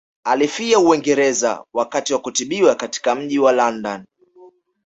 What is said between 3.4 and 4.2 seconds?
London